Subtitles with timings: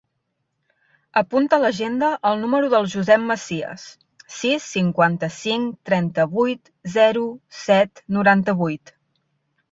[1.19, 3.83] Apunta a l'agenda el número del Josep Macias:
[4.37, 7.27] sis, cinquanta-cinc, trenta-vuit, zero,
[7.59, 8.95] set, noranta-vuit.